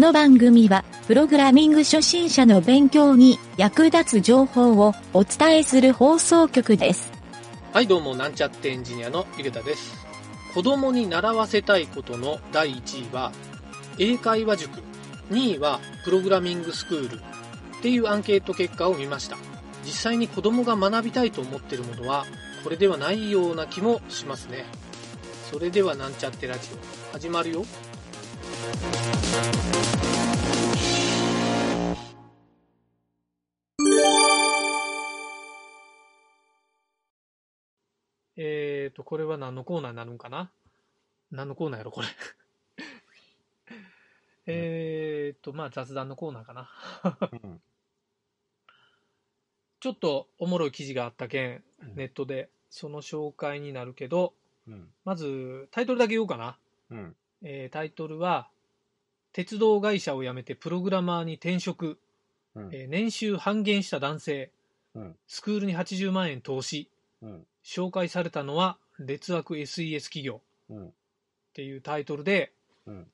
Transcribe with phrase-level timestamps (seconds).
[0.00, 7.12] この番組は、プログラミング初心者の勉強に役立つ情報をお伝えする放送局です。
[7.74, 9.92] はい、どうも、なんちゃってエンジニアのゆげたです。
[10.54, 13.30] 子供に習わせたいことの第1位は、
[13.98, 14.80] 英会話塾。
[15.30, 17.16] 2位は、プログラミングスクール。
[17.16, 19.36] っていうアンケート結果を見ました。
[19.84, 22.24] 実際に子供が学びたいと思ってるものは、
[22.64, 24.64] これではないような気もしますね。
[25.52, 27.66] それでは、なんちゃってラジオ、始まるよ。
[38.42, 40.50] えーと、これは何のコーナーになるんかな？
[41.30, 42.06] 何のコーナーやろ、これ。
[44.46, 46.70] えーと、まあ雑談のコーナーかな。
[47.32, 47.60] うん。
[49.80, 51.94] ちょっとおもろい記事があったけん、うん。
[51.96, 54.34] ネットで、その紹介になるけど、
[54.66, 54.88] うん。
[55.04, 56.58] まずタイトルだけ言おうかな。
[56.90, 58.48] うんえータイトルは、
[59.32, 61.98] 鉄道会社を辞めてプログラマーに転職、
[62.54, 62.74] うん。
[62.74, 64.50] えー年収半減した男性、
[64.94, 65.16] うん。
[65.26, 66.88] スクールに80万円投資、
[67.22, 67.46] うん。
[67.64, 70.40] 紹介されたのは劣悪 SES 企業。
[70.68, 70.86] うん。
[70.88, 70.90] っ
[71.52, 72.52] ていうタイトルで、
[72.86, 73.06] うん。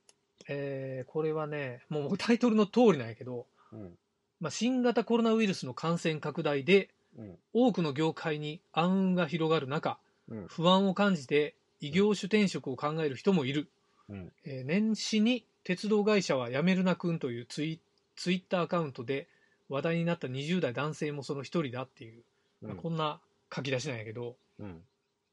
[0.48, 3.98] えーこれはね、もうタイトルの通りなんやけど、うん。
[4.40, 7.38] まあ、新型コロナウイルスの感染拡大でうん。
[7.54, 10.46] 多くの業界に暗雲が広がる中、うん。
[10.48, 13.68] 不安を感じて異業種転職を考える人もいる。
[14.08, 14.32] うん。
[14.44, 17.80] えー年始に鉄道会社は辞めるなくんというツイ
[18.14, 19.26] ツイッターアカウントで
[19.68, 22.22] 話題になった20代男性もその一人だっていう、
[22.62, 23.20] まあこんな
[23.54, 24.82] 書き出しなんやけど、うん。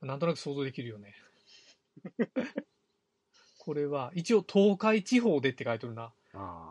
[0.01, 1.13] なんとなく想像できるよね。
[3.59, 6.11] これは一応東海地方でって書いてるな。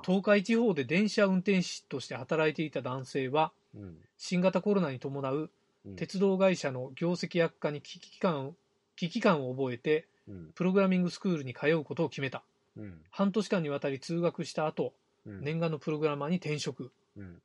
[0.04, 3.96] 東海地方で電車運転士として働いていた男性はうん。
[4.18, 5.50] 新型コロナに伴う
[5.86, 5.96] うん。
[5.96, 8.56] 鉄道会社の業績悪化に危機感
[8.96, 10.52] 危機感を覚えてうん。
[10.54, 12.42] プログラミングスクールに通うことを決めた。
[12.76, 13.00] うん。
[13.10, 14.94] 半年間にわたり通学した後
[15.26, 15.44] うん。
[15.44, 16.92] 念願のプログラマーに転職。
[17.16, 17.42] うん。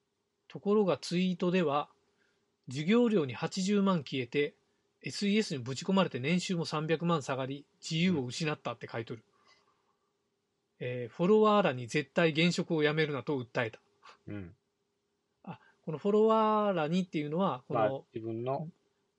[0.47, 1.89] ところがツイートでは
[2.69, 4.53] 授業料に80万消えて
[5.05, 9.23] SES にぶち込まれて年収も300万下がり自由を失ったって書いとる、
[10.79, 13.79] えーフォロワーらに絶対現職をやめるなと訴えた。
[14.27, 14.53] うん。
[15.87, 18.67] このフォロワーらにっていうのはこまあの自分の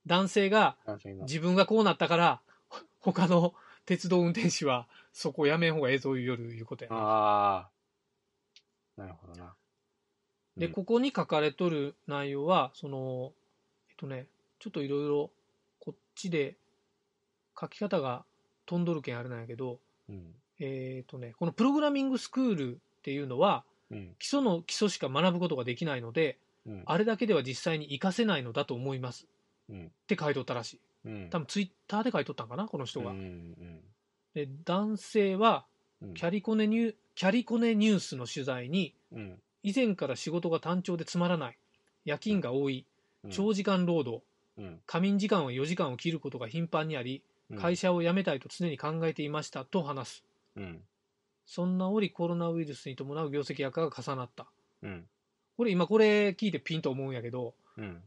[0.06, 0.76] 男性が
[1.22, 2.47] 自分がこうなったからほ
[3.00, 3.54] 他の
[3.86, 6.96] 鉄道運転手はそこをやめん方がええぞいう夜いうことやな。
[6.96, 7.68] ああ
[8.98, 9.54] なるほどな。
[10.56, 10.72] で、うん。
[10.72, 13.32] ここに書かれとる内容は、その、
[13.88, 14.26] えっとね、
[14.58, 15.30] ちょっといろいろ
[15.78, 16.56] こっちで
[17.58, 18.24] 書き方が
[18.66, 19.78] 飛んどるけんあれなんやけど、
[20.08, 20.34] うん。
[20.60, 24.14] えっとね、このプログラミングスクールっていうのは、うん。
[24.18, 26.36] 基礎の基礎しか学ぶことができないので、
[26.66, 26.82] うん。
[26.84, 29.26] あれだけでは実際に活かせないのだと思います
[29.70, 29.86] うん。
[29.86, 30.80] って書いとったらしい。
[31.08, 31.30] うん。
[31.30, 33.10] 多分ツイッターで書いとったんかな、この人が。
[33.10, 33.80] うんうん
[34.34, 35.64] で、男性は
[36.02, 36.14] うん。
[36.14, 39.42] キャリコネニュー、キャリコネニュースの取材に、うん。
[39.62, 41.58] 以前から仕事が単調でつまらない、
[42.04, 42.86] 夜勤が多い、
[43.24, 43.30] うん。
[43.30, 44.22] 長時間労働、
[44.58, 44.80] うん。
[44.86, 47.58] 仮眠時間は4時間を切ることが頻繁にあり、うん。
[47.58, 50.24] 会社を辞めたいと常に考えていましたと話す。
[50.56, 50.82] うん。
[51.46, 54.46] そんな折コロナウイルスに伴う業績悪化が重なった。
[54.82, 55.08] うん。
[55.56, 58.02] これ今これ聞いてピンと思うんやけど、うん。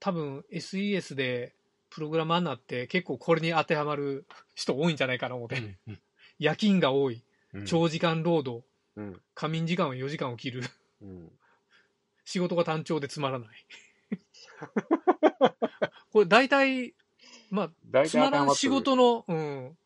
[0.00, 1.54] 多分 SES で
[1.94, 5.78] プログラマーになって結構これに当てはまる人多いんじゃないかな思って。
[6.38, 7.22] 夜勤が多い、
[7.52, 7.66] うん。
[7.66, 8.64] 長時間労働、
[8.96, 9.20] うん。
[9.34, 10.62] 仮眠時間は4時間を切る、
[11.02, 11.30] うん。
[12.24, 13.48] 仕事が単調でつまらない。
[16.10, 16.94] これ大体、
[17.50, 19.76] まあ、大つまらん仕の事の、うん、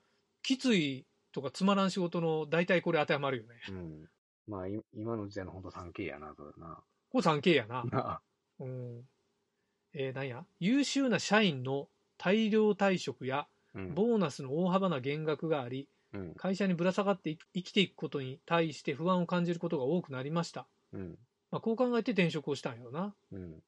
[0.42, 3.60] きついとかつまらん仕事の大体これ当てはまるよね。
[3.68, 4.08] うん。
[4.46, 6.78] まあい今の時代の本当 3K やなそれな。
[7.10, 7.82] これ 3K やな。
[7.84, 8.20] な
[8.60, 9.02] うん。
[9.92, 10.44] えー、なんや？
[10.60, 11.88] 優秀な社員の
[12.18, 13.94] 大量退職やうん。
[13.94, 16.34] ボーナスの大幅な減額があり、うん。
[16.34, 20.66] 会社にぶら下がってい生きていくことに対して不安を感じることが多くなりました。
[20.92, 21.18] うん。
[21.50, 23.14] まあ、こう考えて転職をしたんやろな。
[23.32, 23.62] うん。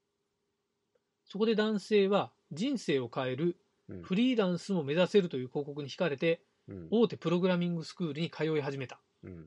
[1.25, 3.57] そこで男性は人生を変える
[3.89, 4.03] うん。
[4.03, 6.89] フリーランスも目指せるという広告に惹かれてうん。
[6.91, 9.01] 大手プログラミングスクールに通い始めた。
[9.23, 9.47] うん。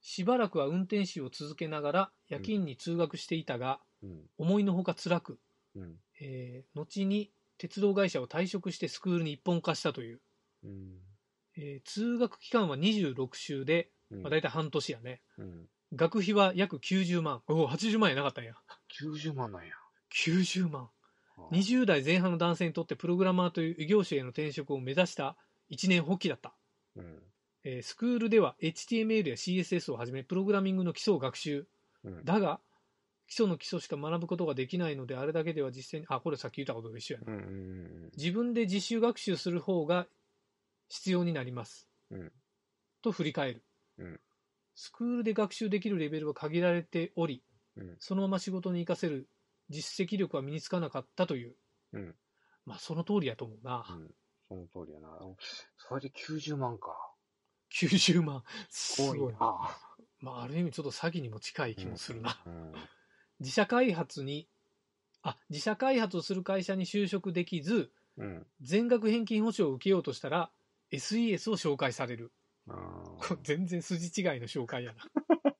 [0.00, 4.20] しばらくは運転手を続けながら夜勤に通学していたが、うん。
[4.38, 5.38] 思いのほか辛く、
[5.74, 5.96] うん。
[6.20, 10.20] えー後に鉄道会社を退職してスクールに一本化したという、
[10.64, 10.98] うん。
[11.56, 14.22] えー通学期間は26週で、うん。
[14.22, 15.20] まあ、大体半年やね。
[15.38, 15.66] うん。
[15.94, 17.42] 学費は約90万。
[17.48, 18.54] おお80万円なかったんや。
[19.00, 19.72] 90万なんや。
[20.26, 20.88] 90万。
[21.36, 25.36] あー20代前半の男性にとってプログラマーという異業種への転職を目指した
[25.68, 26.54] 一年発起だった、
[26.96, 27.22] うん。
[27.64, 31.66] えースクールでは HTML や CSS をはじめプログラミングの基礎を学習。
[32.04, 32.24] うん。
[32.24, 32.60] だが
[33.28, 40.06] 基礎の基礎しか学ぶことができないのであれだけでは実践にあこれさっき言ったことと一緒やなうんうん自分で自習学習する方が
[40.88, 42.32] 必要になります、うん
[43.00, 43.64] と振り返る、
[43.98, 44.20] うん
[44.80, 47.42] スクールで学習できるレベルは限られており、
[47.76, 49.28] うんそのまま仕事に活かせる
[49.70, 51.54] 実績力は身につかなかったという。
[51.92, 52.14] うん。
[52.64, 53.84] まあ、その通りやと思うな。
[53.88, 54.10] うん。
[54.48, 55.18] その通りやな。
[55.76, 56.94] それで90万か。
[57.74, 58.42] 90万。
[58.70, 59.32] すすごい。
[59.34, 59.76] な。
[60.20, 62.40] まあ、ある意味ちょっと詐欺にも近い気もするな。
[62.46, 62.72] うん。
[63.40, 64.48] 自社開発に、
[65.22, 68.46] あ、自社開発をする会社に就職できず、うん。
[68.60, 70.50] 全額返金保証を受けようとしたら、
[70.90, 72.32] SES を紹介される。
[73.42, 75.04] 全然筋違いの紹介やな。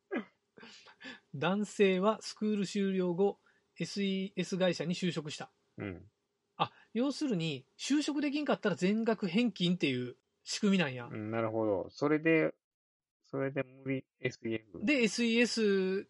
[1.35, 3.39] 男性はスクール終了後、
[3.79, 5.51] SES 会社に就職した。
[5.79, 6.11] ーうん。
[6.57, 11.09] あ、要するに、就職できんかったら全額返金っていう仕組みなんや。
[11.11, 11.91] うんなるほど。
[11.91, 12.55] それで、
[13.31, 14.85] それで無理 SEF。
[14.85, 16.09] で、SES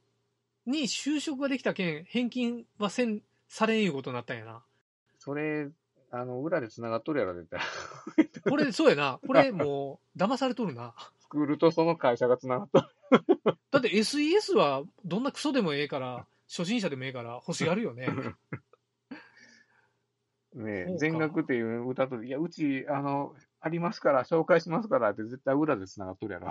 [0.69, 4.63] に就職ができたけん、返金はせん、されんいうことになったんやな。
[5.19, 5.69] それ、
[6.11, 7.61] あの、裏で繋がっとるやろ、絶対。
[8.49, 9.19] これ、そうやな。
[9.27, 10.95] これもう、騙されとるな。
[11.19, 12.87] スクールとその会社が繋がっとる。
[13.71, 18.07] だって SES はどんなクソでもええから、初心者でもええから欲しがるよね。
[20.55, 26.51] ねそうか全額っていう歌と、いや、うち、あの、ありますから、紹介しますからって絶対裏で繋がっとるやろ。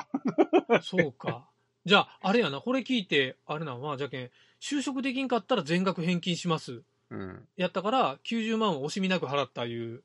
[0.81, 1.49] そうか。
[1.87, 4.29] じゃあ、あれやな、これ聞いて、あれなんは、じゃけん、
[4.59, 6.83] 就職できんかったら全額返金します。
[7.09, 7.47] うん。
[7.55, 10.03] やったから、90万を惜しみなく払ったいう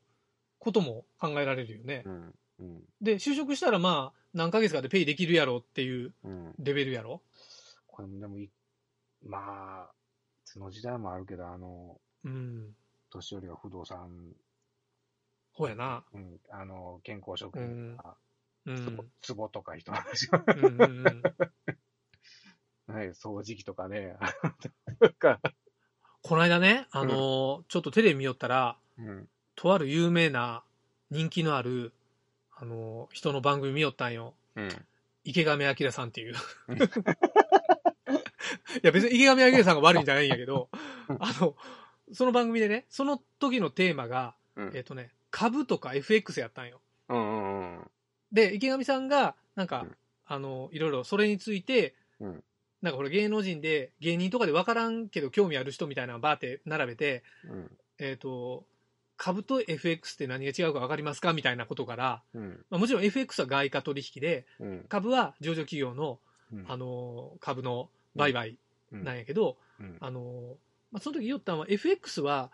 [0.61, 2.08] ことも考えられるよねう。
[2.08, 2.34] ん。
[2.61, 2.84] うん。
[3.00, 6.55] で、就職したらまあ、何ヶ月かでペイできるやろっていううん。
[6.61, 7.20] レベルやろ？
[7.88, 8.49] これもでもい、
[9.25, 9.90] まあ、
[10.44, 12.76] その時代もあるけど、あの、うん。
[13.11, 14.37] 年寄りが不動産、
[15.52, 16.05] ほうやな。
[16.14, 18.17] うん、あの、健康食品とか、
[18.66, 19.10] うん。
[19.20, 21.22] つぼとか人の話は、うんうんうん、
[22.94, 24.16] はい、掃除機とかね、
[26.22, 29.28] この間ね、あのーちょっとテレビ見よったら、うん。
[29.54, 30.64] とある有名な
[31.10, 31.92] 人気のある、
[32.52, 34.34] あのー人の番組見よったんよ。
[34.54, 34.86] うん。
[35.24, 36.34] 池上彰さんっていう。
[36.34, 36.36] い
[38.82, 40.68] や別に池上彰さんが悪いんじゃないんやけど、
[41.08, 41.56] あの、
[42.12, 44.76] その番組でね、その時のテーマが、うん。
[44.76, 46.80] えっ、とね、株とか FX やったんよ。
[47.08, 47.90] うんうんうん。
[48.32, 52.44] で、池上さんが、なんか、うんあの、いろいろそれについて、うん
[52.82, 57.70] なんかこれ芸能人で、芸人とかで分からんけど興味ある人みたいなのバーって並べて、うん。
[58.00, 58.64] えっ、と、
[59.17, 62.64] 株と FX って何が違うか分かりますかみたいなことから、うん。
[62.70, 64.84] まあ、もちろん FX は外貨取引で、うん。
[64.88, 66.19] 株は上場企業の、
[66.52, 68.58] うんあの、株の売買
[68.90, 70.56] うんなんやけど、うんあの、
[70.90, 72.50] まあ、その時言ったのは FX は、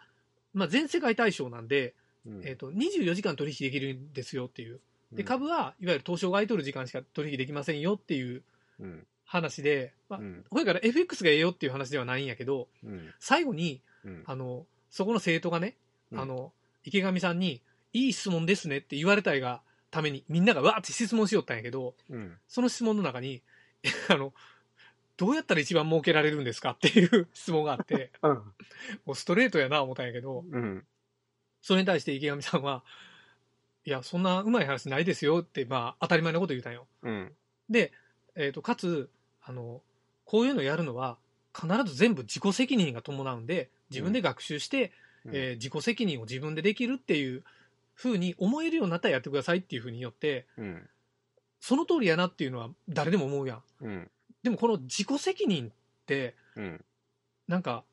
[0.53, 1.95] まあ、全世界対象なんで、
[2.27, 4.81] うんえっ、と、24時間取引できるんですよっていう。
[5.13, 8.43] で、うん株はいわゆる東証買い取る時間しか取引できませんよっていう
[8.81, 9.07] うん。
[9.25, 10.45] 話で、まあう、ん。
[10.51, 13.13] ほいから FX がええよっていう話ではないんやけど、うん。
[13.19, 14.23] 最後に、うん。
[14.27, 15.77] あの、そこの生徒がね、
[16.13, 16.53] うんあの、
[16.85, 17.61] 池上さんに、
[17.93, 19.61] いい質問ですねって言われたいが
[19.91, 22.37] ために、みんながわーって質問しよったんやけど、うん。
[22.49, 23.43] その質問の中に、
[24.09, 24.33] あの、
[25.17, 28.35] どうやったら一番儲けられるんですかっていう 質問があって、うん。
[29.05, 30.87] もうストレートやな思ったんやけど、うん。
[31.61, 32.85] それに対して池上さんは、
[33.89, 36.87] いや、そんなうまい話ないですよって、まあ、当たり前のこと言うたんよ。
[37.03, 37.33] うん。
[37.71, 37.91] で、
[38.37, 39.09] えっ、と、かつ、
[39.43, 39.81] あの、
[40.27, 41.17] こういうのやるのは、
[41.59, 44.93] 必ず全部自己責任が伴うんで、自分で学習して、
[45.25, 47.43] うんえー自己責任を自分でできるっていう
[47.95, 50.87] ふうに思えるようになったらやってくださいっていうふうに言って、うん。
[51.59, 53.63] その通りやなっていうのは誰でも思うやん。
[53.81, 54.11] うん。
[54.43, 55.71] でもこの自己責任っ
[56.05, 56.85] て、うん。
[57.49, 57.85] なんか、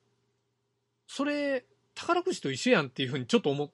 [1.08, 3.70] それ、宝くじと一緒やんっていうふうにちょっと思っ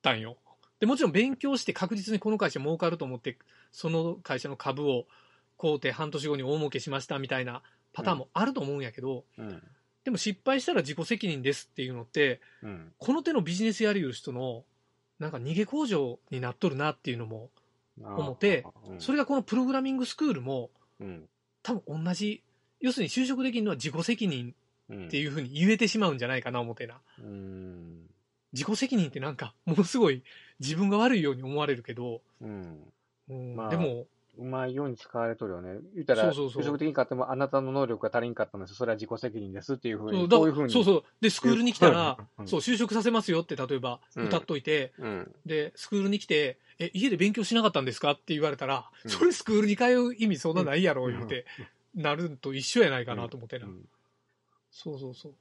[0.00, 0.38] たんよ。
[0.80, 3.38] で、もちろん勉強して確実にこの会社儲かると思って、
[3.72, 5.06] その会社の株を
[5.58, 9.62] 買うて半年後に大儲けしましたみたいなパターンもあると思うんやけど、うん。
[10.04, 12.92] でも失敗したら自己責任ですっていうのって、うん。
[12.98, 14.64] この手のビジネスやりよる人の、
[15.18, 17.50] なんか逃げ工場になっとるなっていうのも、
[17.98, 21.28] 思ってうん、それがこのプログラミングスクールも、うん。
[21.62, 22.42] 多分同じ、
[22.80, 24.54] 要するに就職できるのは自己責任
[24.88, 25.06] うん。
[25.06, 27.00] っていうふうに言えてしまうんじゃないかな思ってな。
[27.18, 28.06] うん。
[28.52, 30.22] 自己責任ってなんか、ものすごい
[30.60, 32.92] 自分が悪いように思われるけど、うん。
[33.28, 34.06] うんまあでも、
[34.38, 35.78] うまいように使われとるよね。
[35.94, 38.76] 言ったら、そうそうそう就職的に買っても、あなたの能力が足りんかったのです。
[38.76, 40.72] それは自己責任ですっていうふうに、そうだそういうふうに。
[40.72, 41.04] そうそう。
[41.20, 45.34] で、スクールに来たら、うんそう、就職させますよって、例えば、うん歌っといて、うん。
[45.46, 51.46] で、スクールに来て、え、家で勉強しなかったんですかって言われたら、うんそれスクールに通う意味そんなないやろ、うん言って、
[51.94, 53.66] なると一緒やないかなと思ってな。
[53.66, 53.88] うん
[54.70, 55.32] そうそうそう。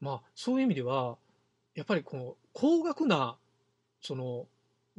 [0.00, 1.16] まあ、そういう意味では、
[1.74, 3.36] やっぱりこの、高額な、
[4.00, 4.46] その、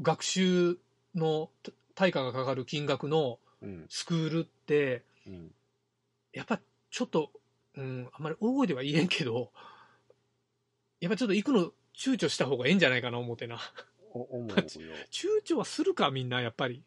[0.02, 0.78] 学習
[1.16, 3.86] のた対価がかかる金額のうん。
[3.90, 5.52] スクールって、うん。
[6.34, 6.60] やっぱ
[6.92, 7.32] ちょっと、
[7.76, 9.52] うん、あんまり大声では言えんけど、
[11.00, 13.60] やっぱちょっと行くの躊躇した方がええんじゃないかな思ってな。
[14.14, 14.56] お思うよ。
[15.10, 16.84] 躊躇はするかみんなやっぱり。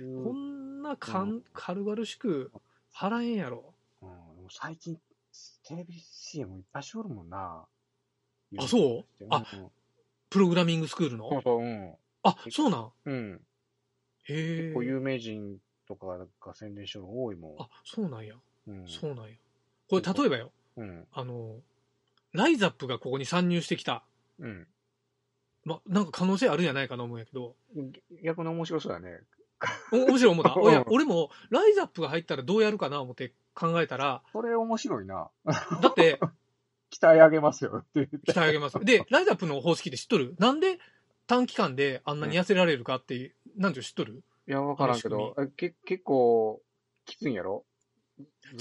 [0.00, 2.52] うんこんなかん、うん軽々しく
[2.94, 3.74] 払えんやろ。
[4.02, 4.10] うん、
[4.50, 5.00] 最近、
[5.64, 7.66] テレビ CM いっぱいしおるもんな。
[8.58, 9.26] あそう？
[9.30, 9.70] あうん
[10.30, 11.28] プログラミングスクールの？
[11.30, 11.94] そうそう、うん。
[12.28, 13.40] あ、そうなんうん。
[14.24, 14.84] へえこう。
[14.84, 16.06] 有名人とか
[16.40, 17.56] が宣伝してるの多いもん。
[17.58, 18.34] あ、そうなんや。
[18.66, 18.86] うん。
[18.86, 19.36] そうなんや。
[19.88, 21.06] これ例えばよ、うん。
[21.12, 21.60] あの、
[22.32, 24.02] ライザップがここに参入してきた。
[24.38, 24.66] うん。
[25.64, 27.54] ま、なんか可能性あるんじゃないかな思うんやけど。
[28.22, 29.20] 逆に面白そうだね。
[29.92, 30.54] お面白い思った。
[30.90, 35.30] 俺も、ライザップが入ったらどうやるかな思って考えたら、それ面白いな。
[35.44, 36.20] だって、
[36.90, 38.32] 期待上げますよって言って。
[38.32, 38.78] 鍛え上げます。
[38.80, 40.36] で、ライザップの方式で知っとる？
[40.38, 40.78] なんで
[41.26, 44.22] 短期間であんなに痩せられるかって、なんて知っとる？
[44.48, 46.62] いや、わからんけど、えけ結構、
[47.04, 47.64] きついんやろ？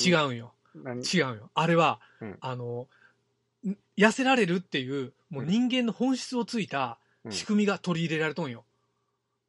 [0.03, 0.53] 違うんよ。
[0.75, 1.01] 何？
[1.01, 1.51] 違うよ。
[1.53, 2.37] あれは、うん。
[2.41, 2.87] あの、
[3.63, 7.31] ん痩せられるっていう、もう人間の本質をついたうん。
[7.31, 8.65] 仕組みが取り入れられとんよ。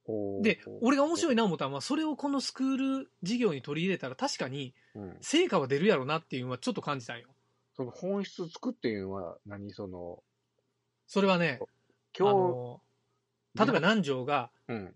[0.06, 5.16] ほうで、俺が面白いな思ったのは、それをこのスクール事業に取り入れたら確かにうん。
[5.20, 7.28] 成果は出るやろなっていうのはちょっと感じたんよ。
[7.74, 9.72] その本質つくっていうのは何？
[9.72, 10.22] その、
[11.06, 11.66] それはね、あ
[12.16, 12.80] 今の、
[13.56, 14.94] 例えば南條が、日、うん。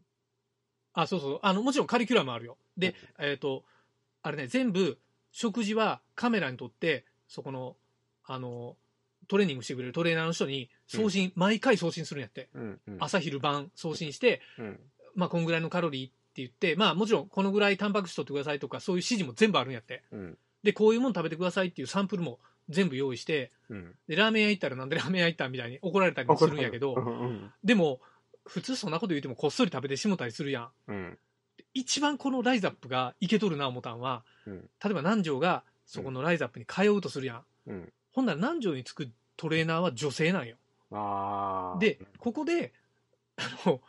[0.93, 2.59] あ、そうそう、あの、もちろんカリキュラムあるよ。
[2.76, 3.64] で、えっ、と、
[4.23, 4.99] あれね、全部、
[5.33, 7.76] 食事はカメラに撮って、そこの、
[8.25, 8.76] あの、
[9.29, 12.49] トレーニングしてくれるトレーナーの人に送信、毎回送信するんやって。
[12.55, 12.81] うん。
[12.88, 12.97] うん。
[12.99, 14.81] 朝昼晩送信して、うん。
[15.14, 20.02] まあ、こんぐらいのカロリーって言って、まあ、もちろん、このぐらいタンパク質取ってくださいとか、そういう指示も全部あるんやって。
[20.11, 20.38] うん。
[20.64, 23.95] で、こういうもの食べてくださいっていうサンプルも全部用意して、うん。
[24.09, 27.52] で、ラーメン屋行ったらなんでラーメン屋行ったみたいに怒られたりもするんやけどう、ん。
[27.62, 28.00] でも、
[28.47, 30.71] 普通そんなこと言ってもこっそり食べてしもたりするやん。
[30.89, 31.19] うん。
[31.75, 37.45] 一番このライザップがいけとるな思ったんは、うん例えば南條がそこのライザップに通うとするやん。
[37.67, 37.93] うん。
[38.13, 40.57] ほんなら南條につくトレーナーは女性なんよ。
[41.79, 42.73] で、ここで、
[43.37, 43.81] あの、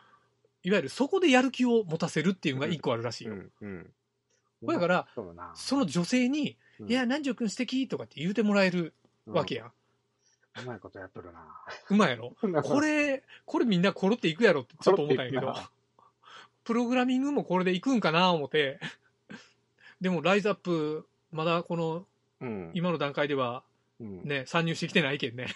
[0.64, 3.36] いわゆるそこでやる気を持たせるっていうのが一個あるらしいうよ。
[3.36, 3.52] ん。
[3.62, 3.94] うん。
[4.64, 5.08] だから、
[5.56, 8.96] その女性に、うんいや、南條くん素敵とかって言うてもらえる
[9.28, 9.64] わけや。
[9.64, 9.72] やん。
[10.64, 11.40] うまいことやっとるな。
[11.90, 12.36] うまいやろ？
[12.64, 15.56] これ、これみんなコロっていくやろってちょっと思ったんやけど
[16.64, 18.80] プログラミングもこれでいくんかな思って、
[20.02, 22.06] でもライズアップ、まだこの
[22.42, 22.72] うん。
[22.74, 23.64] 今の段階では
[24.00, 24.24] うん。
[24.24, 25.48] ね、参入してきてないけんね。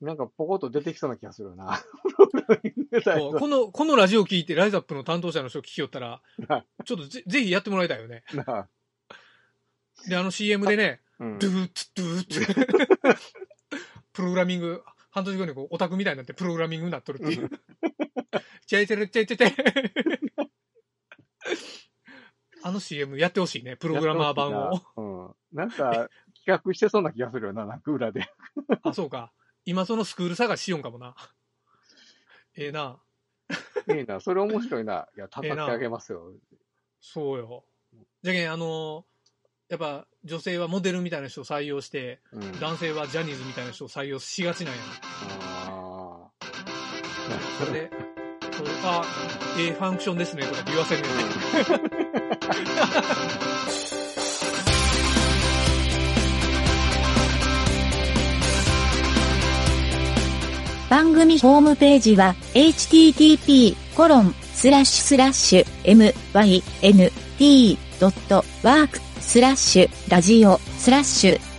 [0.00, 1.82] なんかポコッと出てきそうな気がするな。
[3.38, 8.22] この、このラジオ聞いてライズアップの担当者の人聞きよったらな、ちょっとぜぜひやってもらいたいよね。
[8.32, 8.68] な
[10.08, 13.18] で、あの CM でね、うんドゥーツドゥーって、
[14.14, 17.50] プログラミング、半年後にこうオタクみたいになってプログラミングになっとるっていう。
[18.66, 19.54] ちゃいちゃいちゃいちゃいちゃい。
[22.62, 24.80] あの CM やってほしいね、プログラマー版を。。
[24.96, 25.02] う
[25.54, 25.58] ん。
[25.58, 26.08] なんか、
[26.46, 28.26] 企画してそうな気がするよな、なんか裏で。
[28.82, 29.32] あ、そうか。
[29.66, 31.14] 今そのスクール探ししよんかもな。
[32.56, 32.98] ええな。
[33.88, 35.08] いいな、それ面白いな。
[35.16, 36.32] いや、叩き上げますよ。
[37.00, 37.64] そうよ。
[38.22, 39.04] じゃけん、あの
[39.68, 42.60] やっぱ女性はモデルみたいな人を採用して、うん。
[42.60, 44.80] 男性はジャニーズみたいな人を採用しがちなんや。
[45.68, 46.30] あ
[47.58, 47.90] それで、
[48.52, 49.02] そうあ、
[49.58, 51.14] ええファンクションですねとかって言わせるよね。
[60.90, 63.74] 番組ホームページは http://
[68.00, 71.53] mynt.work スラッシュラジオスラッシュ